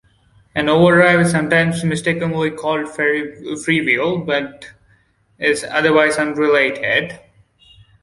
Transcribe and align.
An 0.55 0.67
overdrive 0.67 1.19
is 1.19 1.29
sometimes 1.29 1.83
mistakenly 1.83 2.49
called 2.49 2.79
a 2.85 2.87
freewheel, 2.87 4.25
but 4.25 4.73
is 5.37 5.63
otherwise 5.63 6.17
unrelated. 6.17 7.19